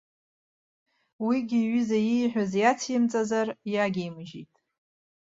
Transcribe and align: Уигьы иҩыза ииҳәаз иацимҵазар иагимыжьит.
Уигьы 1.25 1.57
иҩыза 1.61 1.99
ииҳәаз 2.01 2.51
иацимҵазар 2.57 3.47
иагимыжьит. 3.73 4.53